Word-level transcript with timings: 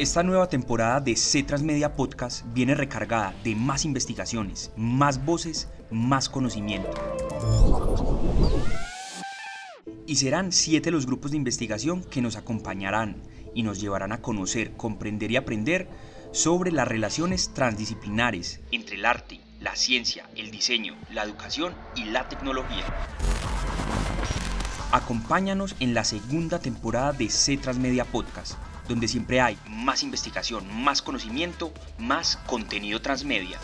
Esta 0.00 0.22
nueva 0.22 0.48
temporada 0.48 0.98
de 0.98 1.14
C 1.14 1.42
Transmedia 1.42 1.94
Podcast 1.94 2.46
viene 2.54 2.74
recargada 2.74 3.34
de 3.44 3.54
más 3.54 3.84
investigaciones, 3.84 4.72
más 4.74 5.26
voces, 5.26 5.68
más 5.90 6.30
conocimiento. 6.30 6.88
Y 10.06 10.16
serán 10.16 10.52
siete 10.52 10.90
los 10.90 11.04
grupos 11.04 11.32
de 11.32 11.36
investigación 11.36 12.02
que 12.02 12.22
nos 12.22 12.36
acompañarán 12.36 13.22
y 13.54 13.62
nos 13.62 13.78
llevarán 13.78 14.12
a 14.12 14.22
conocer, 14.22 14.72
comprender 14.72 15.32
y 15.32 15.36
aprender 15.36 15.86
sobre 16.32 16.72
las 16.72 16.88
relaciones 16.88 17.52
transdisciplinares 17.52 18.60
entre 18.72 18.96
el 18.96 19.04
arte, 19.04 19.42
la 19.60 19.76
ciencia, 19.76 20.30
el 20.34 20.50
diseño, 20.50 20.96
la 21.12 21.24
educación 21.24 21.74
y 21.94 22.06
la 22.06 22.26
tecnología. 22.26 22.86
Acompáñanos 24.92 25.76
en 25.78 25.92
la 25.92 26.04
segunda 26.04 26.58
temporada 26.58 27.12
de 27.12 27.28
C 27.28 27.58
Transmedia 27.58 28.06
Podcast, 28.06 28.54
donde 28.88 29.08
siempre 29.08 29.40
hay 29.40 29.58
más 29.66 30.02
investigación, 30.02 30.66
más 30.82 31.02
conocimiento, 31.02 31.72
más 31.98 32.36
contenido 32.46 33.00
transmedia. 33.00 33.58